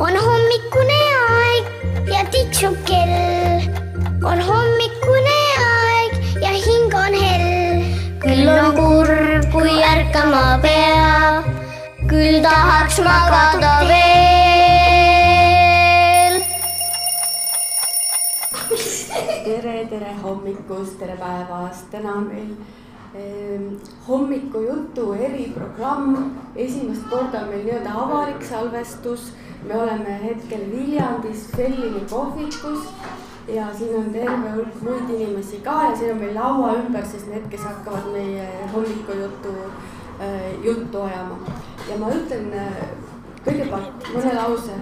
[0.00, 1.00] on hommikune
[1.30, 1.64] aeg
[2.08, 3.60] ja tiksub kell.
[4.24, 6.12] on hommikune aeg
[6.42, 7.82] ja hing on hell.
[8.22, 11.44] küll on kurb, kui ärkama peab,
[12.08, 14.00] küll tahaks magada veel.
[19.44, 22.52] tere, tere hommikust, tere päevast, täna on meil
[23.20, 23.60] eh,
[24.08, 26.32] hommikujutu eriprogramm.
[26.56, 29.28] esimest korda on meil nii-öelda avalik salvestus
[29.68, 32.88] me oleme hetkel Viljandis Fellini kohvikus
[33.48, 37.26] ja siin on terve hulk muid inimesi ka ja siin on meil laua ümber siis
[37.26, 39.54] need, kes hakkavad meie hommikujuttu
[40.20, 41.38] äh,, juttu ajama.
[41.90, 42.80] ja ma ütlen äh,
[43.44, 44.78] kõigepealt mõne lause.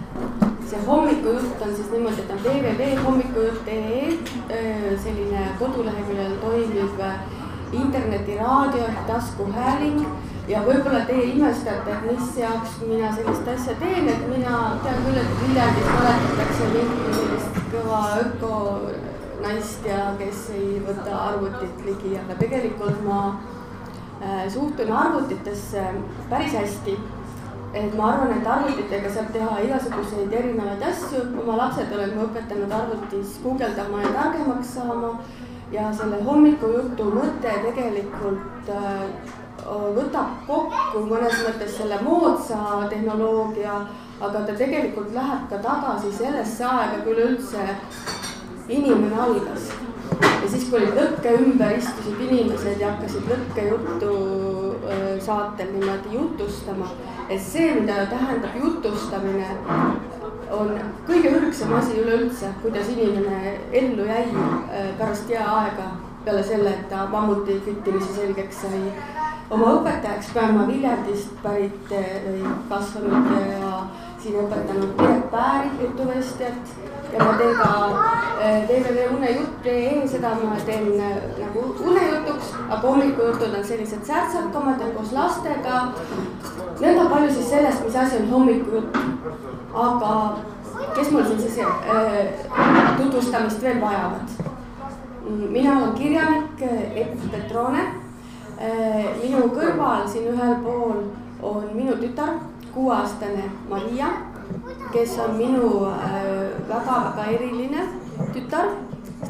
[0.69, 7.38] see hommikujutt on siis niimoodi, et on www.hommikujutt.ee äh, selline koduleheküljel toimiv äh,
[7.73, 10.05] internetiraadio ehk taskuhääling.
[10.49, 15.19] Ja võib-olla teie imestate, et mis jaoks mina sellist asja teen, et mina tean küll,
[15.21, 23.03] et Viljandis mäletatakse mingit sellist kõva ökonaist ja kes ei võta arvutit ligi, aga tegelikult
[23.05, 23.21] ma
[24.23, 25.85] äh, suhtun arvutitesse
[26.31, 26.97] päris hästi.
[27.75, 32.73] et ma arvan, et arvutitega saab teha igasuguseid erinevaid asju, oma lapsed olen ma õpetanud
[32.73, 35.13] arvutis guugeldama ja targemaks saama
[35.73, 39.35] ja selle hommikujutu mõte tegelikult äh,
[39.97, 43.81] võtab kokku mõnes mõttes selle moodsa tehnoloogia,
[44.21, 47.67] aga ta tegelikult läheb ka tagasi sellesse aega, kui üleüldse
[48.69, 49.71] inimene algas.
[50.21, 54.13] ja siis, kui olid lõkke ümber, istusid inimesed ja hakkasid lõkkejuttu
[55.25, 56.91] saatel niimoodi jutustama.
[57.29, 59.49] et see, mida tähendab jutustamine,
[60.51, 60.73] on
[61.07, 64.27] kõige ürgsam asi üleüldse, kuidas inimene ellu jäi
[64.99, 65.91] pärast jääaega
[66.25, 68.83] peale selle, et ta mammuti küttimise selgeks sai
[69.51, 73.73] oma õpetajaks pean ma Viljandist pärit või kasvanud ja
[74.21, 76.73] siin õpetanud Piret Pääri jutuvestjat
[77.13, 77.69] ja ma teen ka
[78.69, 85.81] www.unejutt.ee, seda ma teen nagu unejutuks, aga hommikujutud on sellised särtsakamad ja koos lastega.
[86.79, 89.01] nõnda palju siis sellest, mis asi on hommikujutt.
[89.75, 90.13] Aga
[90.95, 94.37] kes mul siin siis äh, tutvustamist veel vajavad?
[95.29, 97.89] mina olen kirjanik Epp Petrone
[98.59, 101.05] Äh, minu kõrval siin ühel pool
[101.47, 102.33] on minu tütar,
[102.75, 104.09] kuueaastane Maria,
[104.91, 105.69] kes on minu
[106.67, 107.87] väga-väga äh, eriline
[108.35, 108.75] tütar.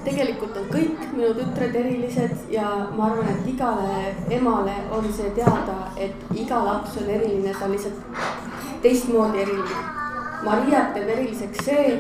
[0.05, 2.65] tegelikult on kõik minu tütred erilised ja
[2.97, 7.73] ma arvan, et igale emale on see teada, et iga laps on eriline, ta on
[7.77, 10.08] lihtsalt teistmoodi eriline.
[10.45, 11.99] Mariat teeb eriliseks see,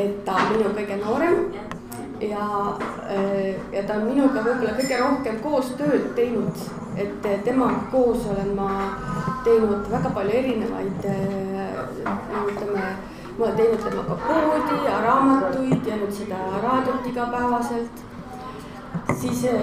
[0.00, 1.40] et ta on minu kõige noorem
[2.20, 2.76] ja,
[3.10, 6.64] äh, ja ta on minuga võib-olla kõige rohkem koostööd teinud,
[6.96, 8.70] et temaga koos olen ma
[9.44, 11.84] teinud väga palju erinevaid, äh,
[12.52, 12.88] ütleme,
[13.36, 18.04] ma olen teinud temaga poodi ja raamatuid ja nüüd seda raadiot igapäevaselt.
[19.20, 19.60] siis äh,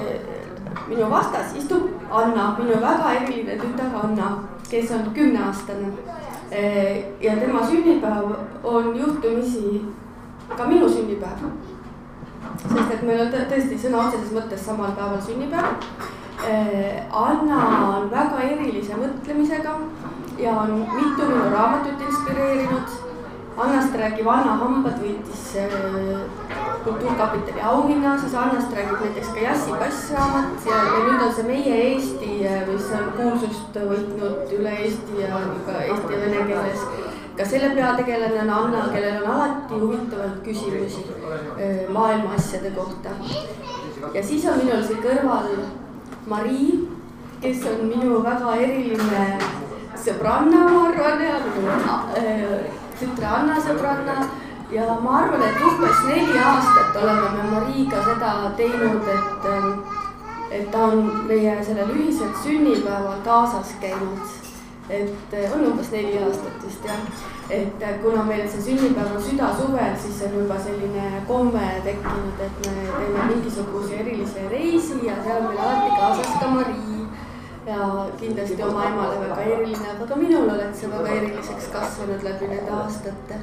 [0.88, 5.94] minu vastas istub Anna, minu väga eriline tütar Anna, kes on kümneaastane.
[7.22, 8.34] Ja tema sünnipäev
[8.64, 9.81] on juhtumisi
[10.58, 11.47] ka minu sünnipäev
[12.62, 15.88] sest et meil on tõesti sõna otseses mõttes samal päeval sünnipäev.
[16.44, 19.78] Äh, Anna on väga erilise mõtlemisega
[20.42, 23.00] ja on mitu minu raamatut inspireerinud.
[23.63, 30.11] Annast räägib Anna Hambad võitis äh, Kultuurkapitali auhinna, siis Annast räägib näiteks ka Jassi Kass
[30.11, 32.31] raamat ja, ja nüüd on see Meie Eesti,
[32.67, 36.88] mis on kuulsust võitnud üle Eesti ja ka eesti ja vene keeles
[37.38, 41.05] ka selle peategelane on Anna, kellel on alati huvitavaid küsimusi
[41.89, 43.09] maailma asjade kohta.
[44.13, 45.50] ja siis on minul siin kõrval
[46.27, 46.89] Marii,
[47.41, 49.25] kes on minu väga eriline
[50.03, 51.73] sõbranna, ma arvan, ja minu
[52.19, 54.27] äh, tütre Anna sõbranna
[54.73, 59.50] ja ma arvan, et umbes neli aastat oleme me Mariiga seda teinud, et,
[60.51, 64.41] et ta on meie sellel ühisel sünnipäeval kaasas käinud
[64.89, 67.00] et eh, on umbes neli aastat vist jah.
[67.50, 72.68] et eh, kuna meil see sünnipäev on südasuvel, siis on juba selline komme tekkinud, et
[72.68, 77.02] me teeme mingisuguse erilise reisi ja seal on meil alati kaasas ka Marii.
[77.65, 82.48] Ja kindlasti oma emale väga eriline, aga ka minul oled sa väga eriliseks kasvanud läbi
[82.48, 83.39] nende aastate.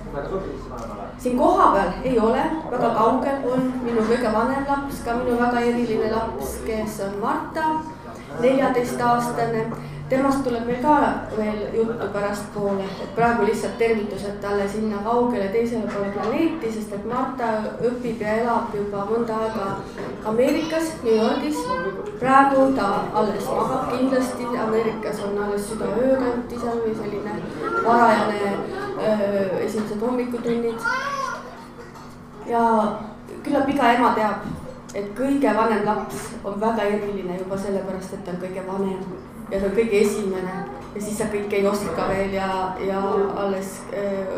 [1.19, 6.11] siin kohapeal ei ole, väga kaugel on minu kõige vanem laps, ka minu väga eriline
[6.12, 7.70] laps, kes on Marta,
[8.40, 9.64] neljateistaastane
[10.10, 10.94] temast tuleb meil ka
[11.36, 17.06] veel juttu pärastpoole, et praegu lihtsalt tervitused talle sinna kaugele teisele poole planeeti, sest et
[17.06, 17.50] Marta
[17.86, 19.68] õpib ja elab juba mõnda aega
[20.32, 21.62] Ameerikas, New Yorgis.
[22.18, 27.38] praegu ta alles magab kindlasti, Ameerikas on alles südaöö kanti seal või selline
[27.86, 30.78] varajane öö, esimesed hommikutunnid.
[32.46, 32.62] ja
[33.44, 34.46] küllap iga ema teab,
[34.94, 39.61] et kõige vanem laps on väga eriline juba sellepärast, et ta on kõige vanem ja
[39.61, 40.58] ta on kõige esimene
[40.94, 42.50] ja siis sa kõike ei oska veel ja,
[42.87, 43.00] ja
[43.44, 44.37] alles äh,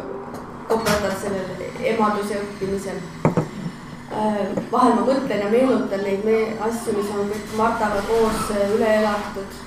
[0.68, 3.00] koperdad sellel emaduse õppimisel
[3.32, 4.40] äh,.
[4.72, 6.38] vahel ma mõtlen ja meenutan neid me
[6.68, 9.60] asju, mis on kõik Martaga koos äh, üle elatud.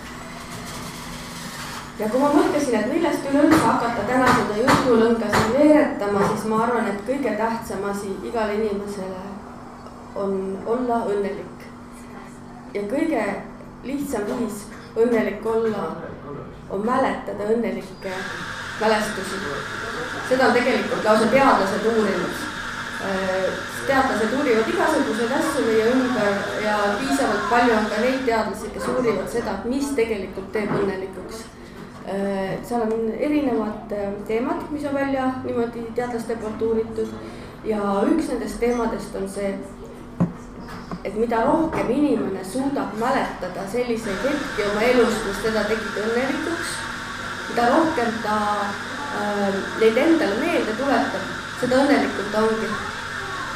[2.00, 6.62] ja kui ma mõtlesin, et millest üleüldse hakata täna seda jutulõnga siin veeretama, siis ma
[6.68, 9.26] arvan, et kõige tähtsam asi igale inimesele
[10.16, 11.68] on olla õnnelik.
[12.74, 13.28] ja kõige
[13.86, 14.66] lihtsam viis
[14.96, 15.88] õnnelik olla
[16.70, 18.12] on mäletada õnnelikke
[18.82, 19.40] mälestusi.
[20.30, 22.44] seda on tegelikult lausa teadlased uurinud.
[23.06, 23.50] Äh,
[23.88, 29.30] teadlased uurivad igasuguseid asju meie ümber ja piisavalt palju on ka neid teadlasi, kes uurivad
[29.30, 31.44] seda, mis tegelikult teeb õnnelikuks.
[32.10, 37.14] Äh, seal on erinevad äh, teemad, mis on välja niimoodi teadlaste poolt uuritud
[37.66, 39.54] ja üks nendest teemadest on see
[41.06, 46.72] et mida rohkem inimene suudab mäletada selliseid hetki oma elus, mis teda tegid õnnelikuks,
[47.50, 51.28] mida rohkem ta äh, neid endale meelde tuletab,
[51.60, 52.72] seda õnnelikum ta ongi.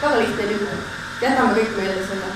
[0.01, 0.75] väga lihtne lugu,
[1.23, 2.29] jätame kõik meelde selle.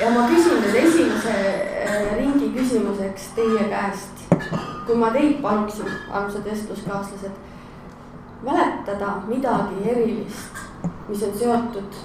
[0.00, 4.26] ja ma küsin nüüd esimese äh, ringi küsimuseks teie käest,
[4.88, 7.38] kui ma teid paluksin, armsad vestluskaaslased,
[8.42, 10.62] mäletada midagi erilist,
[11.06, 12.04] mis on seotud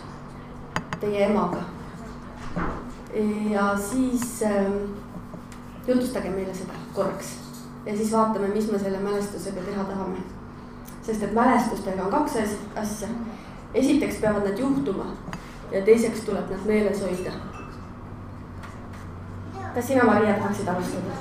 [1.01, 1.57] teie emaga.
[3.49, 4.65] ja siis äh,
[5.87, 7.33] jutustage meile seda korraks
[7.85, 10.17] ja siis vaatame, mis me selle mälestusega teha tahame.
[11.03, 12.35] sest et mälestustega on kaks
[12.75, 13.07] asja.
[13.73, 15.05] esiteks peavad nad juhtuma
[15.71, 17.31] ja teiseks tuleb nad meeles hoida.
[19.73, 21.13] kas sina, Maria, tahaksid alustada?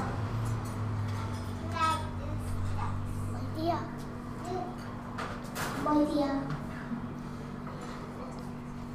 [3.33, 3.79] ma ei tea.
[5.85, 6.50] ma ei tea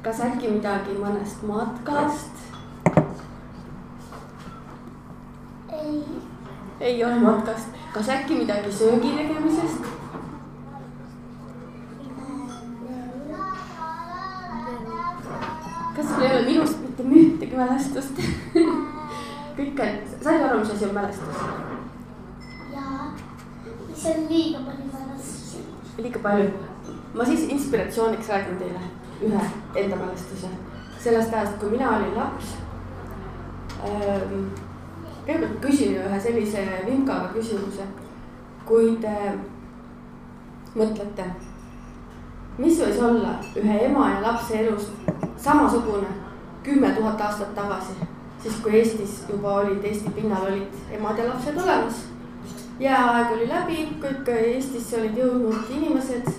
[0.06, 2.42] kas äkki midagi mõnest matkast?
[5.74, 5.96] ei.
[6.80, 9.88] ei ole matkast, kas äkki midagi söögi tegemisest?
[15.96, 18.20] kas sul ei ole minust mitte ühtegi mälestust
[19.56, 21.40] kõik on, said aru, mis asi on mälestus?
[22.76, 23.08] jaa,
[24.04, 25.64] see on liiga palju mälestusi.
[25.98, 26.46] liiga palju,
[27.18, 28.84] ma siis inspiratsiooniks räägin teile
[29.22, 30.48] ühe enda mälestuse
[31.06, 32.56] sellest ajast, kui mina olin laps
[33.84, 34.48] ähm,.
[35.26, 37.86] kõigepealt küsin ühe sellise vimkava küsimuse.
[38.66, 39.14] kui te
[40.74, 41.24] mõtlete,
[42.58, 44.90] mis võis olla ühe ema ja lapse elus
[45.36, 46.10] samasugune
[46.66, 47.94] kümme tuhat aastat tagasi,
[48.42, 52.02] siis kui Eestis juba olid, Eesti pinnal olid emad ja lapsed olemas.
[52.80, 56.32] jääaeg oli läbi, kõik Eestisse olid jõudnud inimesed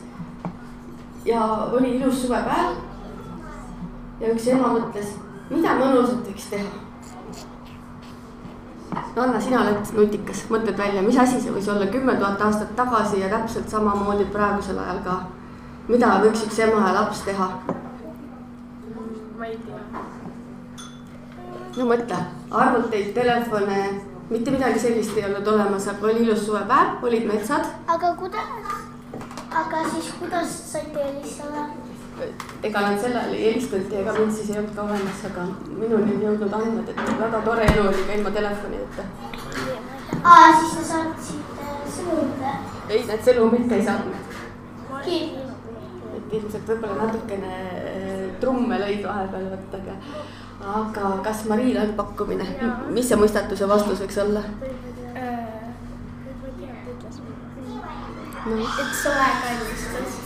[1.27, 2.75] ja oli ilus suvepäev.
[4.19, 5.09] ja üks ema mõtles,
[5.49, 6.69] mida mõnusat võiks teha.
[9.15, 12.75] no Anna, sina oled nutikas, mõtled välja, mis asi see võis olla kümme tuhat aastat
[12.79, 15.17] tagasi ja täpselt samamoodi praegusel ajal ka.
[15.87, 17.51] mida võiks üks ema ja laps teha?
[19.37, 19.83] ma ei tea.
[21.77, 22.23] no mõtle,
[22.63, 23.83] arvuteid, telefone,
[24.31, 27.73] mitte midagi sellist ei olnud olemas, aga oli ilus suvepäev, olid metsad.
[27.87, 28.76] aga kuidas?
[29.59, 31.67] Aga siis kuidas saite helistada?
[32.63, 35.43] ega nad sel ajal ei helistanud ja ega mind siis ei olnud ka olemas, aga
[35.67, 39.05] minuni on jõudnud andmed, et väga tore elu oli ka ilma telefonita.
[40.23, 42.47] aa, siis te saatsite sõnumeid?
[42.89, 44.41] ei, need sõnumit ei saatnud.
[45.05, 45.45] kirju?
[46.17, 49.97] et ilmselt võib-olla natukene äh, trumme lõid vahepeal, vot aga,
[50.81, 52.49] aga kas Mariil on pakkumine,
[52.97, 54.45] mis see mõistatuse vastus võiks olla?
[58.49, 58.63] No..
[58.83, 60.17] üks soe kallistus.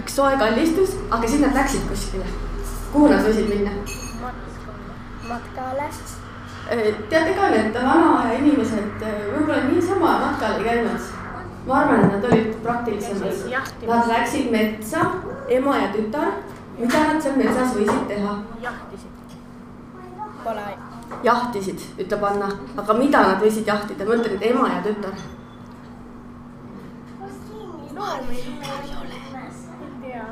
[0.00, 2.26] üks soe kallistus, aga siis nad läksid kuskile.
[2.92, 3.74] kuhu nad võisid minna?
[5.28, 5.88] matkale.
[6.72, 11.12] Äh, teate ka, need vanaaja inimesed äh, võib-olla niisama matkal ei käinud.
[11.66, 13.44] ma arvan, et nad olid praktilisemad.
[13.88, 15.04] Nad läksid metsa,
[15.48, 16.32] ema ja tütar.
[16.78, 18.34] mida nad seal metsas võisid teha?
[18.62, 19.38] jahtisid.
[20.44, 20.66] Pole.
[21.24, 25.16] jahtisid, ütleb Anna, aga mida nad võisid jahtida, ma ütlen, et ema ja tütar
[27.94, 29.18] noormehi ei ole.
[29.80, 30.26] ei tea.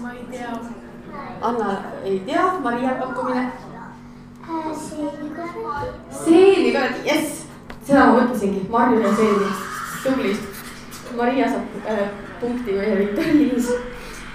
[0.00, 0.58] ma ei tea.
[1.40, 3.52] Anna ei tea, Maria pakkumine.
[4.74, 6.24] seeni korrati.
[6.24, 7.46] seeni korrati, jess,
[7.82, 9.50] seda ma mõtlesingi, Marju ja seeni,
[10.04, 10.36] tubli.
[11.16, 12.08] Maria saab äh,
[12.40, 13.70] punkti meie viktoriinis.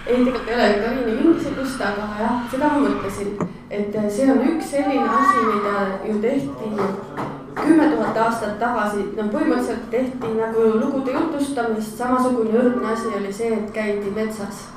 [0.06, 3.38] ei, tegelikult ei ole viktoriini mingisugust, aga jah, seda ma mõtlesin,
[3.70, 5.76] et see on üks selline asi, mida
[6.08, 13.12] ju tehti kümme tuhat aastat tagasi, no põhimõtteliselt tehti nagu lugude jutustamist, samasugune ürgne asi
[13.18, 14.68] oli see, et käidi metsas.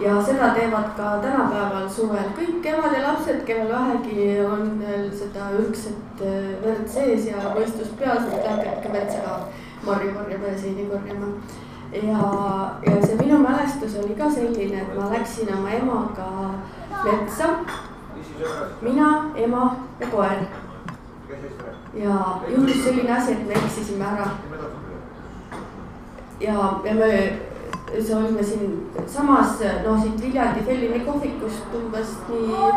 [0.00, 5.46] ja seda teevad ka tänapäeval suvel kõik emad ja lapsed, kellel vähegi on veel seda
[5.60, 9.38] ürgset äh, verd sees ja mõistus peas, lähevad ikka metsa ka
[9.86, 11.32] marju korjama ja seeni korjama.
[11.92, 12.28] ja,
[12.90, 16.30] ja see minu mälestus oli ka selline, et ma läksin oma emaga
[17.04, 17.54] metsa.
[18.82, 20.46] mina, ema ja koer
[21.96, 24.30] ja juhtus selline asi, et me eksisime ära.
[26.40, 27.10] ja, ja me,
[27.98, 32.72] see olime siinsamas, no siit Viljandi Fellini kohvikust umbes nii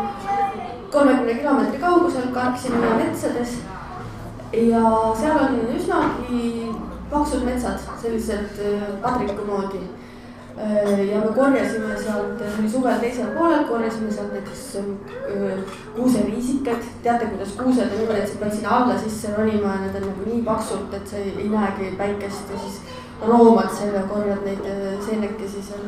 [0.91, 3.57] kolmekümne kilomeetri kaugusel, kargsime metsades.
[4.53, 4.83] ja
[5.21, 6.71] seal on üsnagi
[7.11, 8.61] paksud metsad, sellised
[9.01, 10.08] padriku moodi Äh,
[11.11, 15.59] ja me korjasime sealt, see oli suvel teisel poolel, korjasime sealt näiteks äh,
[15.95, 16.83] kuuseriisikaid.
[17.03, 20.07] teate, kuidas kuused on niimoodi, et sa pead sinna alla sisse ronima ja need on
[20.09, 22.81] nagu nii paksult, et sa ei, ei näegi päikest ja siis
[23.27, 25.87] roomad seal ja korjad neid äh, seenekesi seal.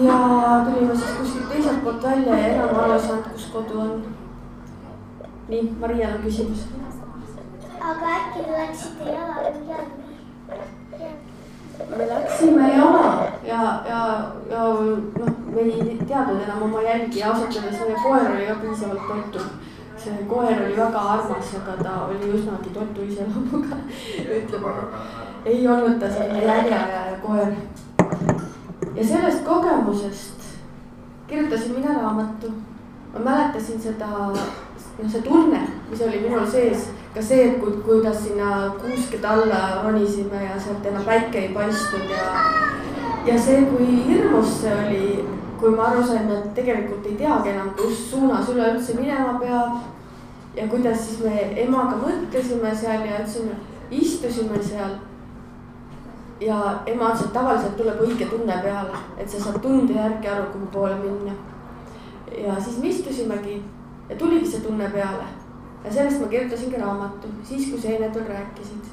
[0.00, 0.18] ja
[0.66, 4.04] tulime siis kuskilt teiselt poolt välja ja enam aru ei saanud, kus kodu on.
[5.48, 6.68] nii, Marial on küsimus.
[7.80, 9.82] aga äkki te läksite jala jalga?
[11.90, 14.00] Me läksime jala ja, ja,
[14.50, 14.64] ja
[15.18, 19.06] noh, me ei teadnud enam oma jälgi ja ausalt öeldes meie koer oli ka piisavalt
[19.08, 19.46] toitu.
[19.96, 23.76] see koer oli väga armas, aga ta oli üsnagi toitu iseloomuga,
[24.38, 24.72] ütleme.
[25.44, 27.52] ei olnud ta selline järjeajaja koer.
[28.94, 30.42] ja sellest kogemusest
[31.28, 32.52] kirjutasin mina raamatu.
[33.12, 35.60] ma mäletasin seda, noh, see tunne,
[35.90, 40.86] mis oli minul sees ka see, et kui, kuidas sinna kuuskede alla ronisime ja sealt
[40.86, 42.28] enam päike ei paistnud ja,
[43.26, 45.08] ja see, kui hirmus see oli,
[45.60, 49.82] kui ma aru sain, et tegelikult ei teagi enam, kus suunas üleüldse minema peab.
[50.56, 54.96] ja kuidas siis me emaga mõtlesime seal ja ütlesime, istusime seal.
[56.40, 60.48] ja ema ütles, et tavaliselt tuleb õige tunne peale, et sa saad tunde järgi aru,
[60.56, 61.36] kuhu poole minna.
[62.46, 63.62] ja siis me istusimegi
[64.08, 65.41] ja tuligi see tunne peale
[65.84, 68.90] ja sellest ma kirjutasingi raamatu, siis kui seened veel rääkisid.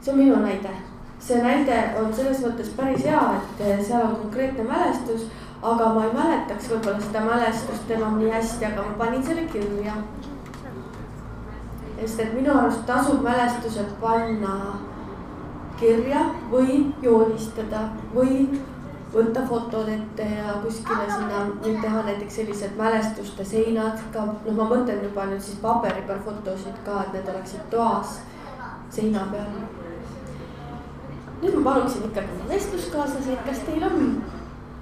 [0.00, 0.70] see on minu näide,
[1.18, 3.22] see näide on selles mõttes päris hea,
[3.58, 5.26] et seal on konkreetne mälestus,
[5.62, 9.96] aga ma ei mäletaks võib-olla seda mälestust enam nii hästi, aga ma panin selle kirja.
[12.00, 14.78] sest et minu arust tasub mälestused panna
[15.80, 18.60] kirja või joonistada või
[19.16, 24.68] võtta fotod ette ja kuskile sinna nüüd teha näiteks sellised mälestuste seinad ka, noh, ma
[24.68, 28.18] mõtlen juba nüüd siis paberi peal fotosid ka, et need oleksid toas
[28.92, 29.56] seina peal.
[31.42, 34.06] nüüd ma paluksin ikkagi oma vestluskaaslasi, et kas teil on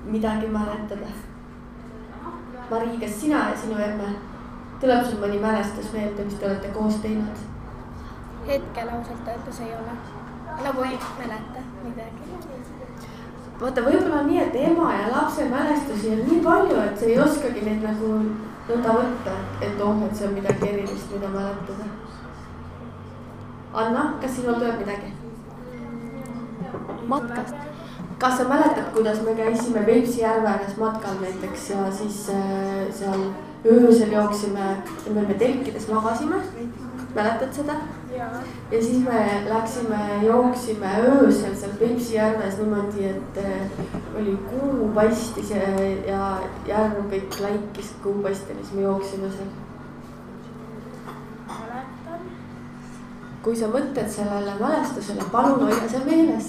[0.04, 1.14] midagi mäletada?
[2.70, 4.14] Mari, kas sina ja sinu emme,
[4.80, 7.50] tuleb sul mõni mälestus meelde, mis te olete koos teinud?
[8.48, 9.94] hetkel ausalt öeldes ei ole,
[10.66, 12.53] nagu ei mäleta midagi
[13.60, 17.18] vaata, võib-olla on nii, et ema ja lapse mälestusi on nii palju, et sa ei
[17.22, 18.14] oskagi neid nagu
[18.68, 21.90] nõnda võtta, et oh, et see on midagi erilist, mida mäletada.
[23.74, 25.12] Anna, kas sinul tuleb midagi?
[27.08, 27.54] matkast.
[28.18, 33.26] kas sa mäletad, kuidas me käisime Peipsi järve ääres matkal näiteks ja siis äh, seal
[33.66, 34.76] öösel jooksime,
[35.10, 36.40] me telkides magasime,
[37.14, 37.74] mäletad seda?
[38.70, 43.70] ja siis me läksime, jooksime öösel seal Peipsi järves niimoodi, et äh,
[44.20, 45.62] oli kuu paistis ja,
[46.06, 49.52] ja järv kõik laikis kuu paistel ja siis me jooksime seal.
[53.44, 56.46] kui sa mõtled sellele mälestusele, palun hoia see meeles.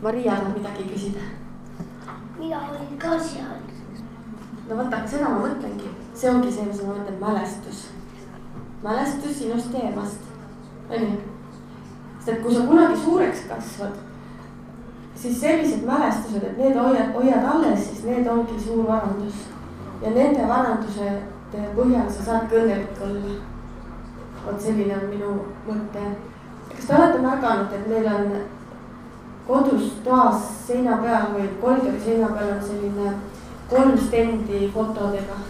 [0.00, 1.26] Maria tahab midagi küsida.
[2.38, 3.60] mina olin ka seal.
[4.68, 5.89] no vaata, seda ma mõtlengi
[6.20, 7.86] see ongi see, mis ma mõtlen, mälestus.
[8.82, 10.26] mälestus sinust ja emast,
[10.90, 11.18] onju.
[12.18, 13.94] sest et kui sa kunagi suureks kasvad,
[15.16, 19.46] siis sellised mälestused, et need hoiad, hoiad alles, siis need ongi suur varandus.
[20.02, 21.22] ja nende varanduse
[21.76, 23.38] põhjal sa saadki õnnelik olla.
[24.44, 25.30] vot selline on minu
[25.68, 26.04] mõte.
[26.74, 28.34] kas te olete märganud, et meil on
[29.46, 33.14] kodus toas seina peal või koridori seina peal on selline
[33.72, 35.40] kolm stendi fotodega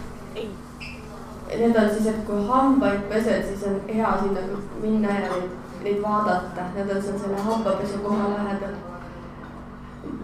[1.57, 4.41] need on siis, et kui hambaid pesed, siis on hea sinna
[4.81, 5.49] minna ja neid,
[5.83, 8.77] neid vaadata, need on seal selle hambapesu koha lähedal.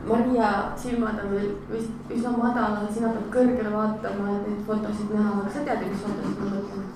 [0.08, 5.42] Maria silmad on veel vist üsna madalal, sina pead kõrgele vaatama, et neid fotosid näha,
[5.42, 6.88] aga sa tead mis fotosid ma mõtlen?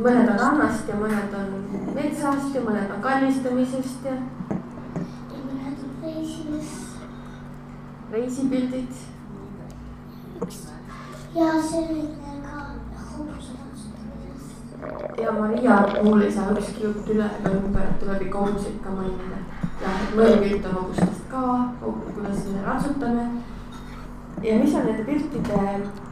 [0.00, 1.50] mõned on rannast ja mõned on
[1.96, 4.16] metsast ja mõned on kallistamisest ja.
[8.12, 8.92] Reisipildid
[11.34, 12.08] ja selline
[12.42, 13.86] ka hobusest.
[15.22, 19.38] ja Maria puhul ei saa ükski jutt üle ega ümber, tuleb ikka hobuseid ka mainida.
[19.82, 21.42] ja mõni pilt on hobustest ka,
[21.80, 23.28] kuidas me ratsutame.
[24.42, 25.60] ja mis on nende piltide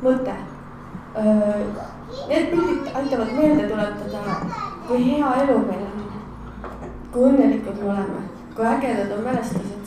[0.03, 0.37] mõte?
[2.29, 4.37] Need pildid aitavad meelde tuletada,
[4.89, 6.07] kui hea elu meil on.
[7.13, 8.23] kui õnnelikud me oleme,
[8.55, 9.78] kui ägedad on mälestused.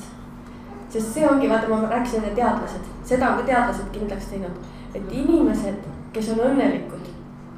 [0.91, 4.59] Sest see ongi, vaata, ma rääkisin enne teadlased, seda on ka teadlased kindlaks teinud,
[4.93, 7.01] et inimesed, kes on õnnelikud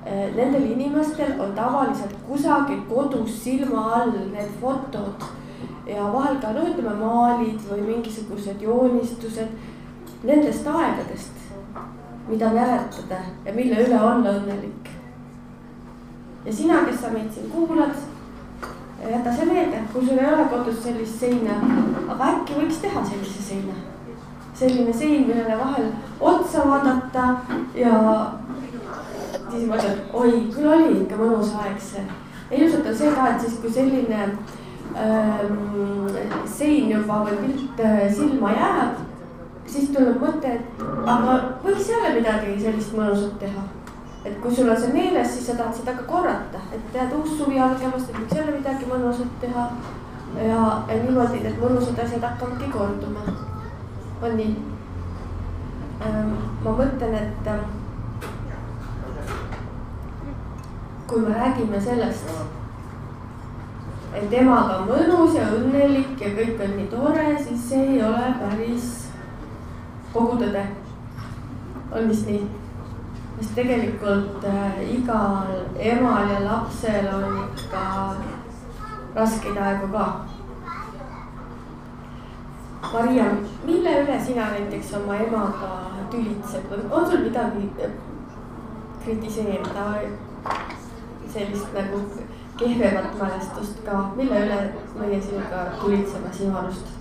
[0.05, 5.23] Eh, nendel inimestel on tavaliselt kusagil kodus silma all need fotod
[5.87, 9.53] ja vahel ka no ütleme maalid või mingisugused joonistused
[10.27, 11.39] nendest aegadest,
[12.27, 14.91] mida mäletada ja mille üle olla õnnelik.
[16.45, 17.95] ja sina, kes sa meid siin kuulad,
[19.12, 21.57] jäta see meelde, kui sul ei ole kodus sellist seina,
[22.07, 23.74] aga äkki võiks teha sellise seina.
[24.53, 25.88] selline sein, millele vahel
[26.22, 27.24] otsa vaadata
[27.75, 27.93] ja
[29.50, 32.03] siis ma ütlen, oi, küll oli ikka mõnus aeg see.
[32.51, 35.57] ilmselt on see ka, et siis, kui selline ähm,
[36.45, 39.01] sein juba või pilt äh, silma jääb,
[39.65, 40.83] siis tuleb mõte, et
[41.15, 43.65] aga võiks jälle midagi sellist mõnusat teha.
[44.25, 47.36] Et kui sul on see meeles, siis sa tahad seda ka korrata, et tead uus
[47.38, 49.68] suvi algamas, et võiks jälle midagi mõnusat teha.
[50.38, 53.25] ja, ja niimoodi need mõnusad asjad hakkavadki korduma.
[54.22, 54.56] on nii
[56.01, 56.32] ähm,?
[56.63, 57.70] ma mõtlen, et ähm,
[61.08, 62.32] kui me räägime sellest,
[64.13, 68.34] et emaga on mõnus ja õnnelik ja kõik on nii tore, siis see ei ole
[68.39, 68.92] päris
[70.13, 70.68] kogu tõde.
[71.92, 72.62] on vist nii?
[73.43, 75.47] Sest tegelikult äh, igal
[75.79, 78.15] emal ja lapsel on ikka
[79.15, 80.05] raskeid aegu ka.
[82.93, 83.25] Maria,
[83.65, 85.71] mille üle sina näiteks oma emaga
[86.12, 87.69] tülitsed, on sul midagi
[89.03, 89.85] kritiseerida
[91.33, 92.01] sellist nagu
[92.57, 94.63] kehvemat mälestust ka, mille üle
[94.96, 96.98] meie sinuga tulitseme sinu arust?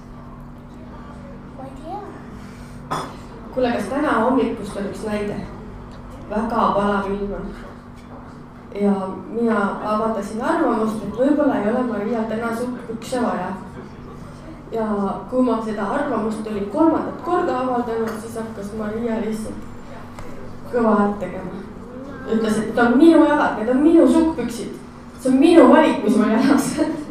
[1.56, 3.02] ma ei tea.
[3.54, 5.42] kuule, kas täna hommikust on üks näide?
[6.30, 7.50] Väga palav ilm on.
[8.82, 8.92] ja
[9.32, 13.50] mina avaldasin arvamust, et võib-olla ei ole Marial täna sukkpükse vaja.
[14.72, 14.86] ja
[15.30, 19.70] kui ma seda arvamust olin kolmandat korda avaldanud, siis hakkas Maria lihtsalt
[20.72, 21.62] kõva häält tegema
[22.30, 24.78] ütles, et need on minu jalad, need on minu sukkpüksid.
[25.20, 26.68] see on minu valik, mis mul jalas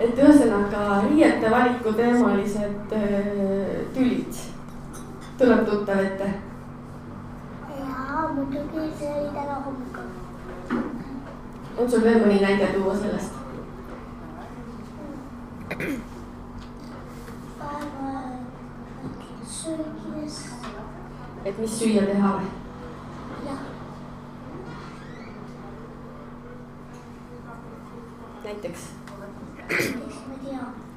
[0.00, 4.40] et ühesõnaga riiete valiku teemalised äh, tülid
[5.40, 6.30] tuleb tuttav ette.
[8.40, 10.08] Muidugi see oli täna hommikul.
[11.76, 13.34] on sul veel mõni näide tuua sellest?
[21.44, 22.48] et mis süüa teha või?
[28.44, 28.88] näiteks
[29.70, 29.90] eks
[30.28, 30.89] ma tea.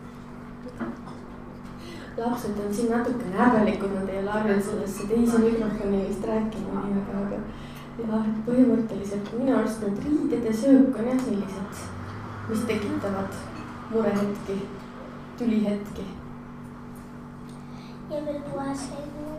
[2.18, 6.96] Lapsed on siin natukene häbelikud, nad ei ole harjunud sellesse teise mikrofoni vist rääkima nii
[6.96, 7.40] väga, aga
[8.02, 11.82] jah, põhimõtteliselt minu arust need riided ja söök on jah sellised,
[12.50, 13.40] mis tekitavad
[13.92, 14.60] murehetki,
[15.38, 16.06] tülihetki.
[18.10, 19.36] ja veel poes käimine.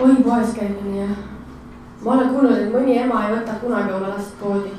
[0.00, 1.16] oi, poes käimine jah.
[2.04, 4.72] ma olen kuulnud, et mõni ema ei võta kunagi oma last poodi.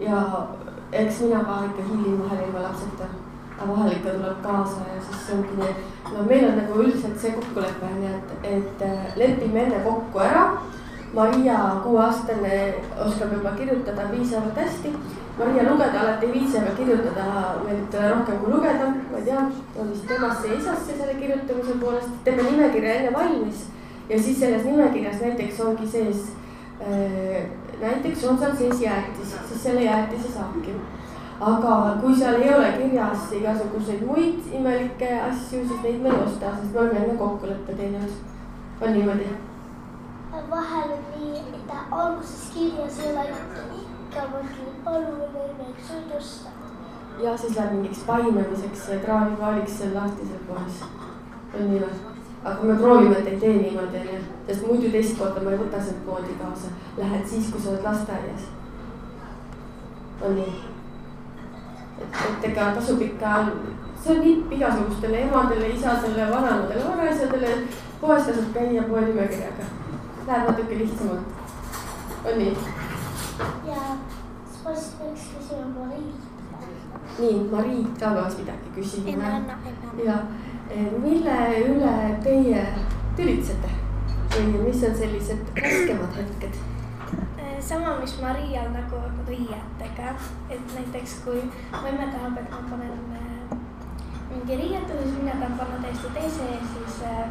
[0.00, 0.48] ja
[0.92, 3.08] eks mina ka ikka hiilin vahel ilma lapseta.
[3.56, 7.20] Aga vahel ikka tuleb kaasa ja siis ongi nii, et no meil on nagu üldiselt
[7.20, 10.48] see kokkulepe on ju, et, et äh, lepime enne kokku ära.
[11.16, 12.56] Maria, kuueaastane,
[13.04, 14.90] oskab juba kirjutada piisavalt hästi.
[15.38, 17.26] Maria lugeda alati ei viitsi, aga kirjutada
[17.62, 19.44] meeldib talle rohkem kui lugeda, ma ei tea,
[19.80, 23.68] on vist temasse ja isasse selle kirjutamise poolest, teeme nimekirja enne valmis
[24.08, 26.26] ja siis selles nimekirjas näiteks ongi sees
[26.82, 27.46] äh,
[27.80, 30.74] näiteks on seal sees jäätis, siis selle jäätise saabki.
[31.40, 36.54] Aga kui seal ei ole kirjas igasuguseid muid imelikke asju, siis neid me ei osta,
[36.56, 38.12] sest me oleme enne kokkuleppe teinud.
[38.80, 39.28] on niimoodi?
[40.50, 46.52] vahel on nii, et alguses kirjas ei ole ikka mingi palun õnneks võid osta.
[47.22, 50.84] ja siis läheb mingiks painamiseks ja kraavipaaliks seal lahtisel poes.
[51.54, 51.98] on nii või?
[52.44, 55.82] aga me proovime, et ei tee niimoodi, onju, sest muidu teist korda ma ei võta
[55.82, 56.70] sealt poodi kaasa.
[56.96, 58.48] Lähed siis, kui sa oled lasteaias.
[60.22, 60.75] on nii?
[62.12, 63.32] Et, ega tasub ikka,
[64.02, 67.54] see on nipp igasugustele emadele, isadele, vanaemadele, vanaisadele.
[68.00, 69.70] poes tasub käia poe nimekirjaga.
[70.26, 71.34] Läheb natuke lihtsamalt.
[72.24, 72.56] on nii?
[73.66, 73.80] ja
[74.50, 76.14] siis vast peaks küsima Mariit.
[77.18, 79.32] nii, Mariit ka peaks midagi küsima.
[80.04, 80.20] ja,
[81.02, 82.66] mille üle teie
[83.16, 83.74] tülitsete
[84.36, 86.75] või mis on sellised raskemad hetked?
[87.66, 90.12] Sama, mis Marial nagu riietega,
[90.50, 93.58] et näiteks kui emme tahab, et ma panen äh,
[94.30, 97.26] mingi riietuse, siis mina tahan panna täiesti teise ja siis äh,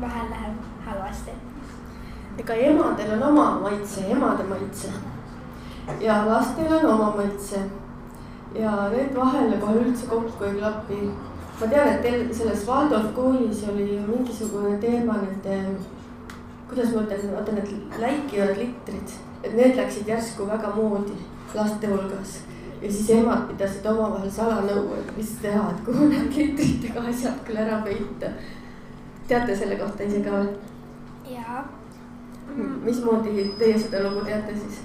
[0.00, 0.56] vahel läheb
[0.86, 1.30] halvasti.
[2.38, 4.88] ega emadel on oma maitse, emade maitse.
[6.00, 7.62] Ja lastel on oma maitse.
[8.54, 11.00] Ja need vahel kohe üldse kokku ei klapi.
[11.60, 15.58] Ma tean, et teil selles Waldorf koolis oli mingisugune teema nende,
[16.70, 21.16] kuidas ma ütlen, vaata need läikivad litrid, et need läksid järsku väga moodi
[21.54, 22.36] laste hulgas.
[22.82, 27.58] ja siis emad pidasid omavahel salanõu, et mis teha, et kuhu need litritega asjad küll
[27.64, 28.30] ära peita.
[29.28, 30.54] teate selle kohta ise ka või?
[31.34, 31.64] jaa.
[32.86, 34.80] mismoodi teie seda lugu teate siis?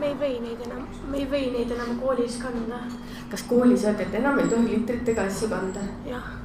[0.00, 2.82] me ei või neid enam, me ei või neid enam koolis kanda.
[3.30, 5.88] kas koolis öeldi, et enam ei tohi litritega asju kanda?
[6.08, 6.36] jah.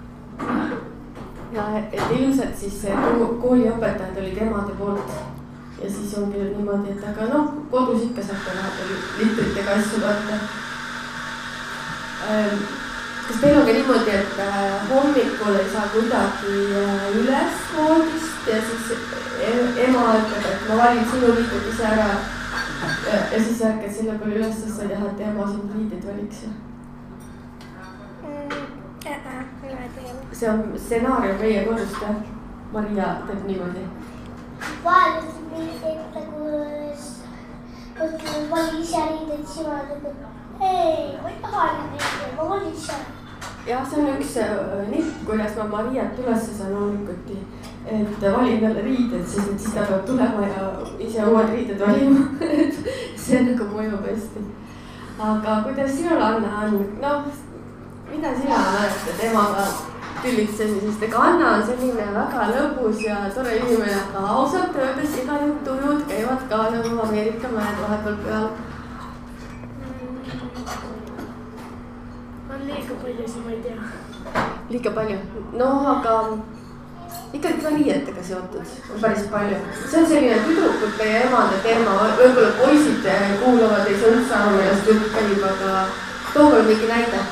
[1.53, 2.81] Ja et ilmselt siis
[3.41, 5.13] kooliõpetajad olid emade poolt
[5.83, 10.39] ja siis ongi niimoodi, et aga noh, kodus ikka saate vahepeal litritega asju kanda.
[12.29, 12.63] Ähm,
[13.27, 18.61] kas teil on ka niimoodi, et äh, hommikul ei saa kuidagi äh, üles voodist ja
[18.69, 22.09] siis e-, ema ütleb, et ma valin sinu liigud ise ära
[23.07, 26.11] ja, ja siis ärkad selle peale üles, sest sa ei taha, et ema sind riideid
[26.11, 26.68] valiks mm,.
[30.31, 32.15] See on stsenaarium meie kodust jah?
[32.73, 33.85] Maria teeb niimoodi.
[34.83, 36.49] vahel mingi hetk nagu,
[38.05, 42.73] ütleme vali ise riideid, siis ema ütleb, et ei, ma ei taha riideid, ma valin
[42.73, 42.99] ise.
[43.67, 44.53] jah, see on üks äh,
[44.91, 47.39] nipp, kuidas ma Mariat üles saan hommikuti
[47.89, 50.69] et valin talle riided, sest et siis peab tulema ja
[51.01, 52.25] ise uued riided valima
[52.63, 52.81] et
[53.17, 54.43] see nagu mõjub hästi.
[55.19, 57.25] aga kuidas sinul, Anna, on, noh,
[58.19, 59.65] mida sina mäletad emaga
[60.21, 65.37] tülitsemisest, sest ega Anna on selline väga lõbus ja tore inimene, aga ausalt öeldes iga
[65.43, 68.49] need tujud käivad ka nagu Ameerika mäed vahepeal peal.
[72.49, 74.43] on liiga palju, siis ma ei tea.
[74.69, 75.17] liiga palju,
[75.63, 76.19] noh, aga
[77.33, 79.65] ikkagi ka riietega seotud on päris palju.
[79.79, 83.11] see on selline tüdrukute ja emade teema, võib-olla poisid
[83.43, 85.83] kuulavad, ei saa üldse aru, millest jutt käib, aga
[86.33, 87.29] too veel mingi näide.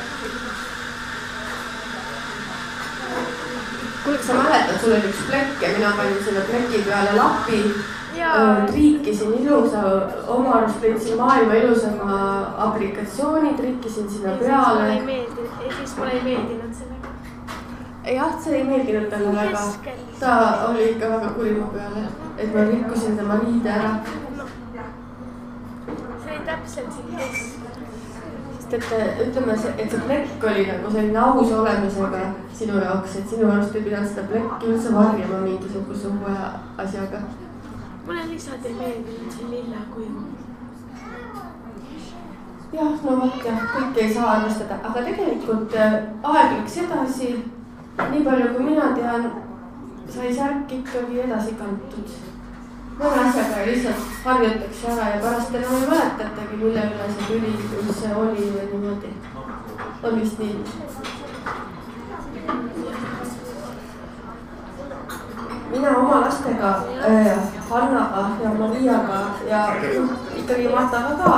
[4.07, 7.61] Kuule, kas sa mäletad, sul oli üks plekk ja mina panin selle pleki peale lapi.
[8.67, 9.81] triikisin ilusa,
[10.27, 12.19] oma arust leidsin maailma ilusama
[12.57, 14.95] aplikatsiooni, triikisin sinna peale.
[15.67, 19.61] ja siis mulle ei meeldinud sellega jah, see ei meeldinud talle väga.
[20.19, 20.33] ta
[20.69, 23.91] oli ikka väga kuri mu peale, et ma rikkusin tema riide ära.
[26.23, 27.57] see oli täpselt siin keskel
[28.59, 32.21] sest et ütleme, et see plekk oli nagu selline ausa olemisega
[32.53, 36.35] sinu jaoks, et sinu arust ei pidanud seda plekki üldse varjama mingisuguse uue
[36.85, 37.21] asjaga.
[38.07, 40.23] mulle lihtsalt ei meeldinud see lilla kuju.
[42.73, 47.33] jah, no vot jah, kõike ei saa arvestada, aga tegelikult äh, aeg läks edasi
[47.97, 49.29] nii palju, kui mina tean,
[50.09, 52.17] sai särk ikkagi edasi kantud.
[52.99, 58.15] Mõne asjaga lihtsalt harjutakse ära ja pärast enam ei mäletatagi, mille üle see tüli üldse
[58.15, 59.13] oli või niimoodi.
[60.03, 60.55] on vist nii?
[65.71, 66.75] mina oma lastega
[67.07, 67.37] äh,,
[67.69, 69.63] Hannaga ja Mariaga ja
[70.35, 71.31] ikkagi Martaga ka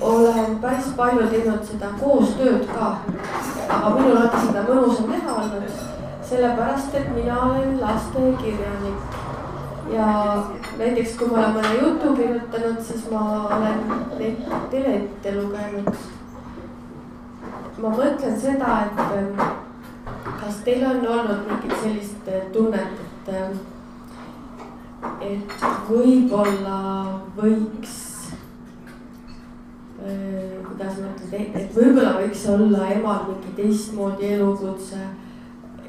[0.00, 2.96] olen päris palju teinud seda koostööd ka.
[3.68, 5.78] aga minul on seda mõnusam teha olnud,
[6.28, 9.22] sellepärast et mina olen lastekirjanik.
[9.92, 10.06] Ja
[10.78, 13.24] näiteks, kui ma olen mõne jutu kirjutanud, siis ma
[13.56, 13.84] olen
[14.18, 15.90] neid teleette lugenud.
[17.78, 18.96] ma mõtlen seda, et
[20.40, 23.32] kas teil on olnud mingit sellist tunnet, et,
[25.28, 26.80] et võib-olla
[27.36, 28.14] võiks
[30.04, 34.98] Äh, kuidas ma ütlen, et võib-olla võiks olla emal mingi teistmoodi elukutse.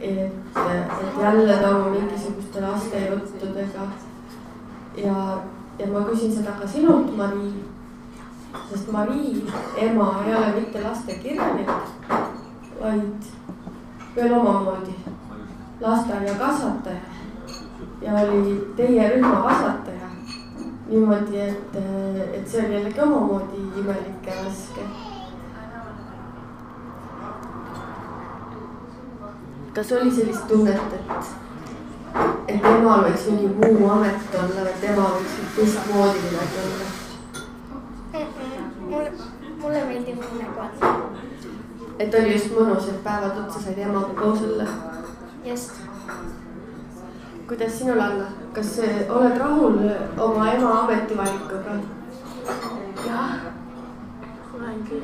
[0.02, 3.88] Et, et jälle tooma mingisuguste laste juttudega.
[4.98, 5.38] ja,
[5.80, 7.54] ja ma küsin seda ka sinult, Mari.
[8.70, 9.44] sest Mari
[9.78, 11.70] ema ei ole mitte lastekirjanik,
[12.82, 13.32] vaid
[14.16, 14.96] veel omamoodi
[15.82, 17.16] lasteaiakasvataja
[18.02, 20.06] ja oli teie rühma kasvataja
[20.88, 21.76] niimoodi, et,
[22.34, 24.82] et see oli jällegi omamoodi imelik ja raske.
[29.76, 31.26] Kas oli sellist tunnet, et,
[32.48, 36.94] et emal võiks mingi muu amet olla, et ema võiks teistmoodi midagi olla?
[38.86, 39.12] mulle,
[39.62, 41.20] mulle meeldib nagu on.
[42.00, 44.70] et oli just mõnus, et päevad otsa said emaga koos olla.
[45.44, 45.84] just.
[47.48, 48.78] kuidas sinul, Anna, kas
[49.10, 49.82] oled rahul
[50.30, 51.80] oma ema ametivalikuga?
[53.10, 53.36] jah,
[54.56, 55.04] olen küll.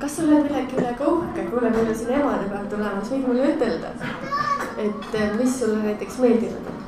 [0.00, 3.52] Kas sa oled millegi üle ka uhke, kuule, meil on siin emadepäev tulemas, võid mulle
[3.54, 3.92] ütelda,
[4.76, 6.82] et eh, mis sulle näiteks meeldinud on?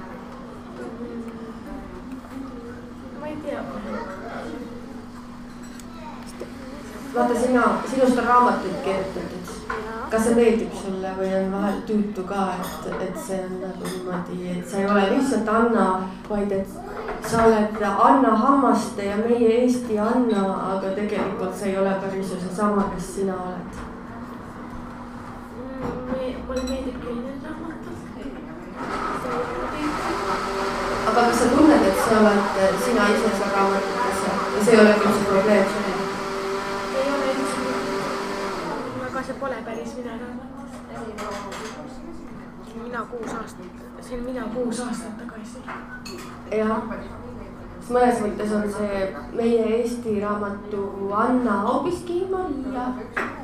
[3.21, 3.63] ma ei tea.
[7.15, 9.55] vaata, sina, sinust on raamatuid kirjutatud.
[10.11, 14.39] kas see meeldib sulle või on vahel tüütu ka, et, et see on nagu niimoodi,
[14.59, 15.89] et sa ei ole lihtsalt Anna,
[16.29, 16.88] vaid et
[17.31, 22.41] sa oled Anna Hammaste ja meie Eesti Anna, aga tegelikult sa ei ole päris ju
[22.41, 23.73] seesama, kes sina oled.
[26.49, 27.99] mulle meeldib küll need raamatud.
[31.09, 32.43] aga kas sa tunned, et sa oled
[32.87, 35.93] sina ise seal raamatutes ja see ei ole küll see probleem sulle?
[37.03, 37.61] ei ole üldse.
[39.11, 40.15] aga see pole päris mina
[42.75, 42.85] raamat.
[42.85, 43.67] mina kuus aastat,
[44.01, 45.59] see on mina kuus aastat tagasi.
[46.59, 46.83] jah,
[47.91, 52.87] mõnes mõttes on see meie Eesti raamatu Anna hoopiski Maria.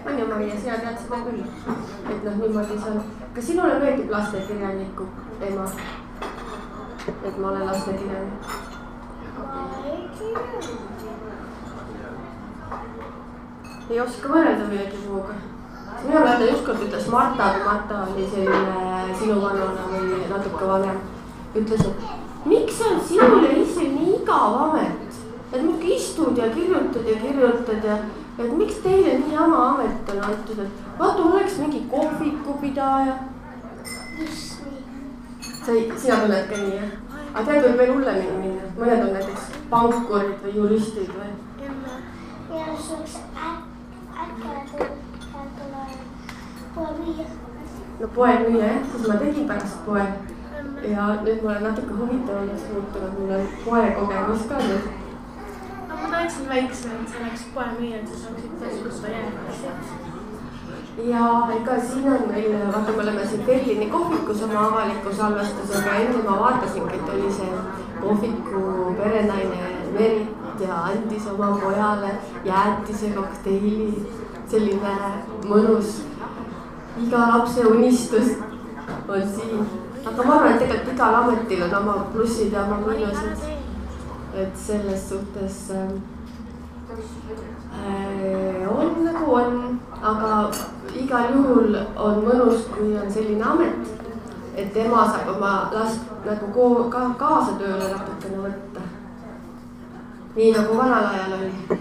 [0.06, 1.42] on ju Maria, sina tead seda küll,
[2.10, 3.02] et noh, niimoodi see on.
[3.34, 5.08] kas sinule meeldib lastekirjaniku
[5.40, 5.70] ema?
[7.24, 8.52] et ma olen lastekirjanik.
[13.90, 15.34] ei oska võrrelda millegi muuga.
[16.04, 18.83] mina mäletan, ükskord ütles Marta, kui Marta oli selline
[19.18, 21.00] sinuvanune või natuke vanem,
[21.54, 25.20] ütles, et miks on sinul ja issil nii igav amet,
[25.52, 27.98] et muudkui istud ja kirjutad ja kirjutad ja
[28.38, 33.16] et miks teile nii jama amet on antud, et vaata, oleks mingi kohvikupidaja.
[35.64, 36.90] sa ei, sina tunned ka nii jah?
[37.34, 41.32] aga tead, võib veel hullemini minna, mõned on näiteks pankurid või juristid või?
[42.54, 43.18] ja siukse
[44.24, 44.90] äkki
[45.58, 45.96] tuleb
[46.74, 47.43] poemüüja.
[48.00, 50.06] No poemüüja jah, siis ma tegin pärast poe.
[50.94, 54.90] ja nüüd ma olen natuke huvitavamaks muutunud, mul on poekogemus ka nüüd.
[55.88, 60.12] no ma tahaksin väiksem, et see oleks poemüüja, et sa saaksid tasuta jääda
[61.02, 66.22] ja ega siin on meil, vaata, me oleme siin Berliini kohvikus oma avaliku salvestusega, enne
[66.22, 67.48] ma vaatasingi, et oli see
[68.00, 72.10] kohviku perenaine Merit ja andis oma pojale
[72.44, 74.06] jäätise kokteili.
[74.48, 74.90] selline
[75.48, 76.02] mõnus,
[77.02, 78.28] iga lapse unistus
[79.08, 79.66] on siin.
[80.06, 83.38] aga ma arvan, et tegelikult igal ametil on oma plussid ja oma miinused.
[84.34, 85.88] et selles suhtes äh,
[88.68, 90.50] on nagu on, aga
[90.94, 93.94] igal juhul on mõnus, kui on selline amet,
[94.56, 98.80] et ema saab oma last nagu ko ka kaasa tööle natukene võtta.
[100.36, 101.80] nii nagu vanal ajal oli.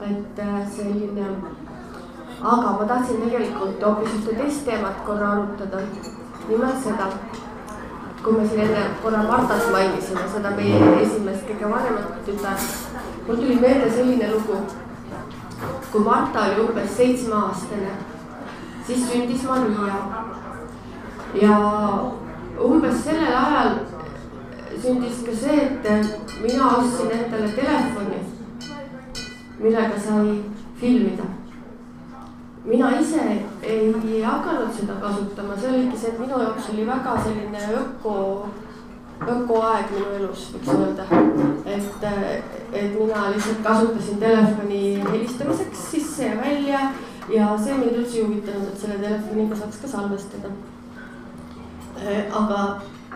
[0.00, 1.26] et äh, selline,
[2.42, 5.80] aga ma tahtsin tegelikult hoopis ühte teist teemat korra arutada.
[6.48, 7.08] nimelt seda,
[8.22, 12.70] kui me siin enne korra Martat mainisime, seda meie esimest kõige vanemat tütart.
[13.26, 14.62] mul tuli meelde selline lugu
[15.92, 17.92] kui Marta oli umbes seitsmeaastane
[18.86, 19.94] siis sündis Maria.
[21.34, 21.56] ja
[22.64, 23.74] umbes sellel ajal
[24.82, 28.20] sündis ka see, et mina ostsin endale telefoni,
[29.58, 30.42] millega sai
[30.80, 31.24] filmida.
[32.64, 33.20] Mina ise
[33.62, 38.16] ei hakanud seda kasutama, see oligi see, et minu jaoks oli väga selline öko,
[39.20, 41.06] ökoaeg minu elus, võiks öelda.
[41.64, 42.04] et,
[42.72, 46.80] et mina lihtsalt kasutasin telefoni helistamiseks sisse ja välja
[47.32, 50.50] ja see mind üldse ei huvitanud, et selle telefoniga saaks ka salvestada.
[52.40, 52.60] Aga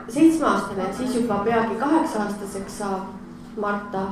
[0.09, 3.13] seitsmeaastane, siis juba peagi kaheksa-aastaseks saav
[3.61, 4.07] Marta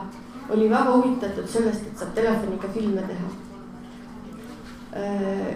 [0.50, 3.51] oli väga huvitatud sellest, et saab telefoniga filme teha.
[4.96, 5.52] Äh,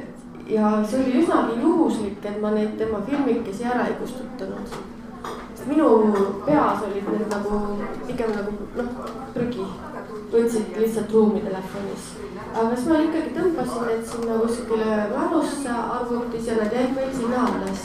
[0.46, 4.76] ja see oli üsnagi juhuslik, et ma neid tema filmikesi ära ei kustutanud.
[5.66, 5.88] minu
[6.46, 7.56] peas olid need nagu
[8.06, 8.90] pigem nagu noh,
[9.34, 9.66] prügi,
[10.30, 12.12] võtsid lihtsalt ruumi telefonis
[12.56, 17.42] aga siis ma ikkagi tõmbasin need sinna kuskile varusse arvutis ja nad jäid meil sinna
[17.46, 17.82] alles.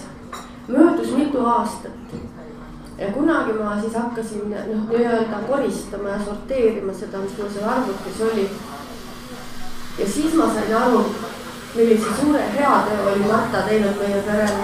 [0.68, 2.14] möödus mitu aastat.
[2.98, 8.22] ja kunagi ma siis hakkasin noh, nii-öelda koristama ja sorteerima seda, mis mul seal arvutis
[8.32, 8.50] oli.
[10.00, 11.04] ja siis ma sain aru,
[11.76, 14.64] millise suure heatöö oli Marta teinud meie perele.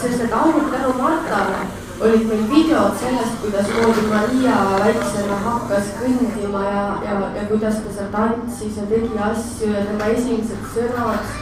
[0.00, 1.66] sest et ainult tänu Martale
[2.00, 7.94] olid meil videod sellest, kuidas moodi Maria väiksena hakkas kõndima ja, ja, ja kuidas ta
[7.96, 11.32] seal tantsis ja tegi asju ja tema esimesed sõnad.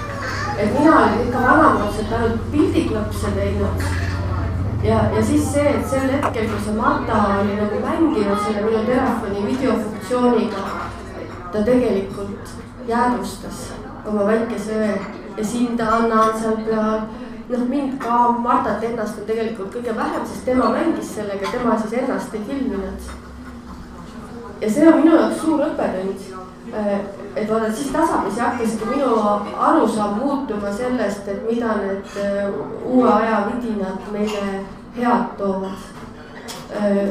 [0.59, 3.85] et mina olin ikka vanamoodselt ainult pildiklapse teinud.
[4.83, 8.87] ja, ja siis see, et sel hetkel, kui see Marta oli nagu mänginud selle minu
[8.87, 10.65] telefoni videofunktsiooniga,
[11.53, 12.57] ta tegelikult
[12.89, 13.69] jäädvustas
[14.09, 14.93] oma väikese õe
[15.39, 17.07] ja Sinda Anna on seal peal.
[17.49, 21.97] noh, mind ka, Martat ennast on tegelikult kõige vähem, sest tema mängis sellega, tema siis
[22.03, 23.09] ennast ei filminud.
[24.61, 26.29] ja see on minu jaoks suur õppetund
[26.75, 27.01] Äh,
[27.37, 29.17] et vaata, siis tasapisi hakkaski minu
[29.59, 32.51] arusaam muutuma sellest, et mida need äh,
[32.85, 34.43] uue aja vidinad meile
[34.97, 35.87] head toovad.
[36.77, 37.09] Äh,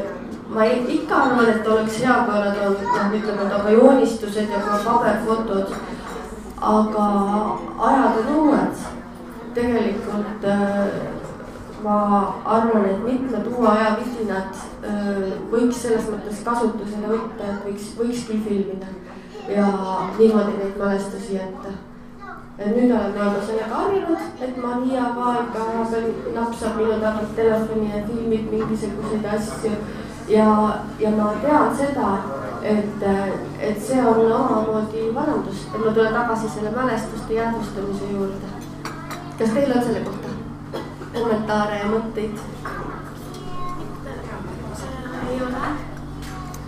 [0.48, 4.78] ma ikka arvan, et oleks hea, kui nad on, noh, ütleme, aga joonistused ja ka
[4.84, 5.74] paberfotod.
[6.60, 7.08] Aga
[7.78, 8.86] ajad on uued.
[9.54, 10.46] tegelikult
[11.82, 11.98] ma
[12.44, 14.54] arvan, et mitmed uue aja vidinad
[15.50, 18.90] võiks selles mõttes kasutusele võtta, et võiks, võikski filmida
[19.48, 19.66] ja
[20.18, 21.74] niimoodi neid mälestusi jätta.
[22.58, 27.90] nüüd olen ma juba sellega harjunud, et Maria ka ikka vahepeal napsab minu tagant telefoni
[27.94, 29.70] ja filmib mingisuguseid asju.
[30.28, 30.46] ja,
[30.98, 32.10] ja ma tean seda,
[32.62, 33.02] et,
[33.60, 38.54] et see on omamoodi parandus, et ma tulen tagasi selle mälestuste jäädvustamise juurde.
[39.38, 40.28] kas teil on selle kohta
[41.12, 42.40] kommentaare ja mõtteid?
[45.28, 45.88] ei ole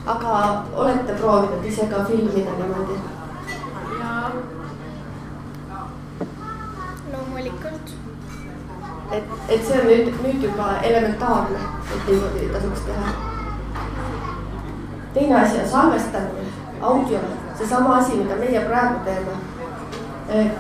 [0.07, 2.99] aga olete proovinud ise ka filmida niimoodi?
[4.01, 4.31] jaa.
[7.13, 7.95] loomulikult.
[9.13, 13.30] et, et see on nüüd, nüüd juba elementaarne, et niimoodi tasuks teha.
[15.15, 16.47] Teine asi on salvestamine,
[16.81, 17.19] audio,
[17.59, 19.39] seesama asi, mida meie praegu teeme.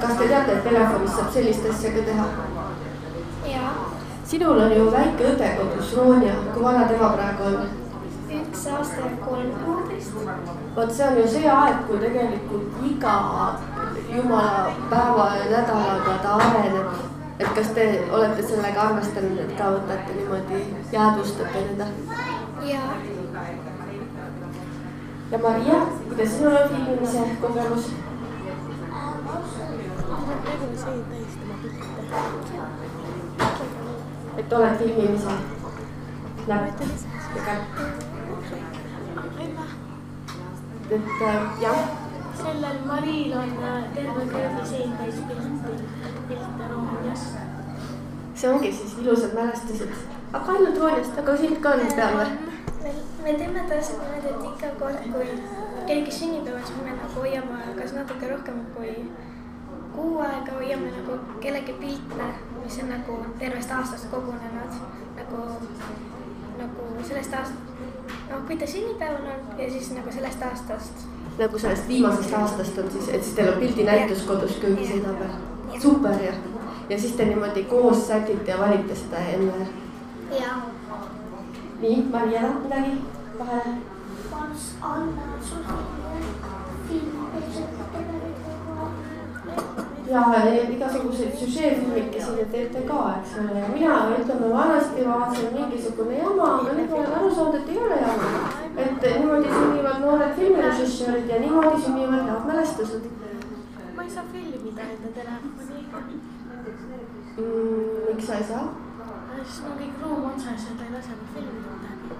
[0.00, 2.24] kas te teate, et telefonis saab sellist asja ka teha?
[4.24, 7.70] sinul on ju väike õde kodus, Ronja, kui vana tema praegu on?
[8.30, 10.18] üks aasta ja kolm kuuteist.
[10.76, 13.14] vot see on ju see aeg, kui tegelikult iga
[14.16, 16.92] jumala päeva ja nädalaga ta areneb.
[17.38, 21.90] et kas te olete sellega arvestanud, et ka võtate niimoodi, jäädvustate teda?
[22.74, 23.19] jaa.
[25.30, 27.90] Ja Maria, kuidas sinul on filmimise kogemus?
[34.36, 35.30] et oled filmimise
[36.46, 36.80] näpp
[40.90, 41.22] et
[41.62, 41.76] jah.
[42.42, 45.72] sellel Maril on äh, terve köögisein täis pilte,
[46.28, 47.24] pilte Roonias.
[48.34, 49.90] see ongi siis ilusad mälestused,
[50.32, 52.49] aga ainult Rooniast, aga sind ka on peal või?
[53.22, 55.26] Me, me teeme täpselt niimoodi, et iga kord, kui
[55.86, 58.94] kellegi sünnipäeval, siis me nagu hoiame kas natuke rohkem kui
[59.94, 62.28] kuu aega hoiame nagu kellegi pilte,
[62.64, 64.78] mis on nagu tervest aastast kogunenud
[65.16, 65.42] nagu,
[66.58, 67.70] nagu sellest aastast
[68.30, 71.06] noh, kui ta sünnipäeval on ja siis nagu sellest aastast.
[71.38, 75.80] nagu sellest viimasest aastast on siis, et siis teil on pildinäitus kodus köögiseina peal.
[75.82, 76.34] super jah.
[76.88, 79.66] ja siis te niimoodi koos sätite ja valite seda enne.
[80.40, 80.79] jah.
[81.80, 82.90] Nii, Maria, midagi
[83.38, 83.74] vahele?
[90.10, 90.32] Ja
[90.70, 96.90] igasuguseid süžeefilmikesi te teete ka, eks ole, mina ütleme vanasti vaatasin mingisugune jama, aga nüüd
[96.90, 98.32] ma olen aru saanud, et ei ole jama.
[98.76, 103.08] et niimoodi sünnivad noored filmirežissöörid ja niimoodi sünnivad head mälestused.
[103.96, 105.80] ma ei saa filmida enda telefoni
[107.38, 108.06] mm,.
[108.08, 108.89] miks sa ei saa?
[109.36, 112.18] Sest mul kõik ruum otsas ja ta ei lase mul filmida midagi.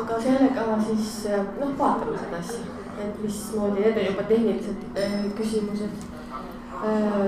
[0.00, 1.14] aga sellega siis
[1.60, 6.14] noh, vaatame seda asja, et mismoodi, need on juba tehnilised äh, küsimused
[6.84, 7.26] Äh,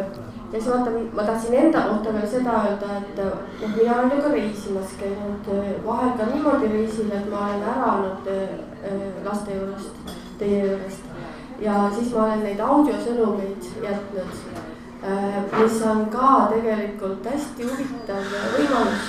[0.52, 3.20] ja siis vaata, ma tahtsin enda kohta veel seda öelda, et
[3.60, 7.64] noh, mina olen ju ka reisimas käinud, äh, vahel ka niimoodi reisil, et ma olen
[7.72, 11.04] ära olnud äh, laste juurest, teie juurest.
[11.60, 14.42] ja siis ma olen neid audiosõnumeid jätnud,
[15.02, 19.06] mis on ka tegelikult hästi huvitav võimalus.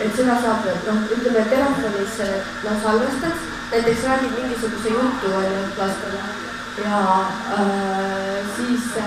[0.00, 2.20] et seda saab, noh, ütleme telefonis,
[2.64, 6.22] noh, salvestad, näiteks räägid mingisuguse jutu on ju lastele
[6.84, 7.20] ja
[7.52, 9.04] äh, siis äh,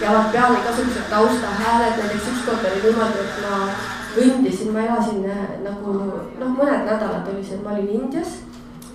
[0.00, 3.68] jäävad peale igasugused taustahääled, näiteks ükskord oli niimoodi, et ma
[4.14, 5.94] kõndisin, ma elasin äh, nagu
[6.40, 8.40] noh, mõned nädalad oli see, et ma olin Indias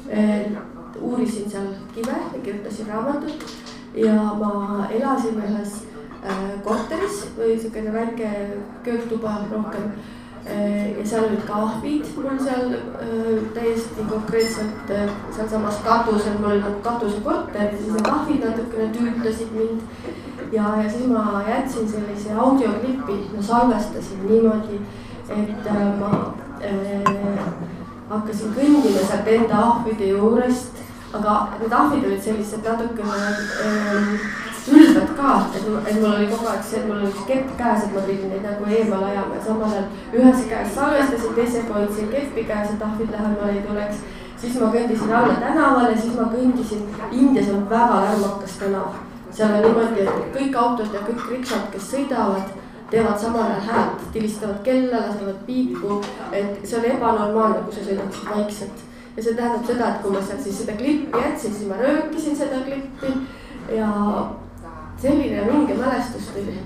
[0.09, 0.51] eh,.
[0.99, 3.45] uurisin seal kive ja kirjutasin raamatut
[3.95, 5.88] ja ma elasin ühes äh,
[6.63, 8.31] korteris või niisugune väike
[8.83, 9.91] köögtuba rohkem.
[10.49, 16.53] Äh, ja seal olid ka ahvid mul seal äh, täiesti konkreetselt äh, sealsamas katusel, mul
[16.53, 19.83] oli nagu katusekorter, siis need ahvid natukene tüütasid mind.
[20.51, 24.79] Ja, ja siis ma jätsin sellise audioklipi, ma salvestasin niimoodi,
[25.29, 27.43] et äh, ma äh,
[28.09, 30.79] hakkasin kõndima sealt enda ahvide juurest,
[31.13, 33.33] aga need ahvid olid sellised natukene
[33.65, 34.09] äh,
[34.69, 37.93] ülbed ka, et, et mul oli kogu aeg see, et mul oli kepp käes, et
[37.97, 42.47] ma pidin neid nagu eemale ajama ja samal ajal ühes käes salvestasin, teisega hoidsin keppi
[42.53, 44.07] käes, et ahvid lähemale ei tuleks.
[44.39, 48.97] siis ma kõndisin alla tänavale, siis ma kõndisin, Indias on väga lärmakas tänav
[49.31, 52.51] seal on niimoodi, et kõik autod ja kõik riksad, kes sõidavad,
[52.89, 55.99] teevad samal ajal häält, tilistavad kella, lasevad piipu,
[56.33, 58.85] et see on ebanormaalne, kui sa sõidaksid vaikselt.
[59.17, 62.35] ja see tähendab seda, et kui ma sealt siis seda klippi jätsin, siis ma röökisin
[62.39, 63.09] seda klippi
[63.75, 63.89] ja
[65.01, 66.57] selline vinge mälestus tuli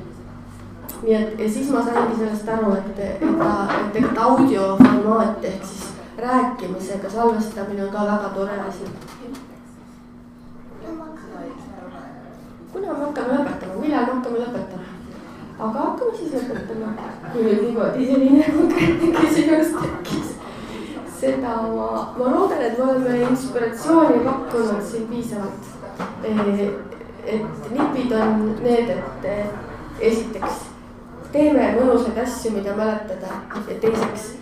[1.04, 5.66] nii et ja siis ma saingi sellest aru, et, et ta, et tegelikult audioformaat ehk
[5.68, 8.86] siis rääkimisega salvestamine on ka väga tore asi.
[12.74, 14.88] kuna me hakkame lõpetama, millal me hakkame lõpetama?
[15.60, 16.94] aga hakkame siis lõpetama,
[17.34, 20.34] kui nüüd niimoodi selline konkreetne küsimus tekkis.
[21.20, 26.93] seda ma, ma loodan, et me oleme inspiratsiooni pakkunud siin piisavalt.
[27.26, 29.28] Et nipid on need, et
[29.99, 30.69] esiteks
[31.34, 34.34] teeme mõnusaid asju, mida mäletada ja teiseks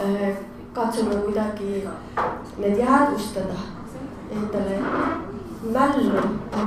[0.00, 0.40] äh,
[0.72, 1.84] katsume kuidagi
[2.58, 3.58] need jäädvustada
[4.30, 4.78] endale
[5.72, 6.20] mällu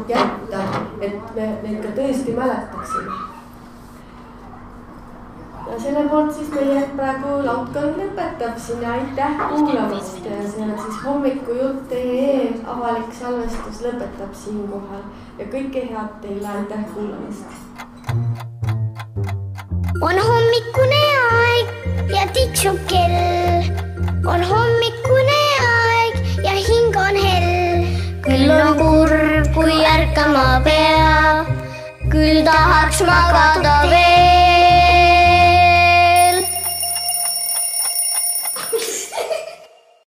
[0.08, 0.64] jätta,
[1.02, 3.16] et me neid ka tõesti mäletaksime.
[5.72, 8.58] ja selle poolt siis meie praegu laudkond lõpetab.
[8.60, 10.26] Siin ja aitäh kuulamast.
[10.26, 15.08] Ja see on siis hommikujutt.ee avalik salvestus lõpetab siinkohal
[15.40, 17.64] ja kõike head teile, aitäh kuulamast
[20.04, 23.70] on hommikune aeg ja tiksub kell.
[24.34, 27.88] on hommikune aeg ja hing on hell.
[28.28, 31.46] küll on kurb, kui ärkama pea,
[32.12, 34.33] küll tahaks magada veel.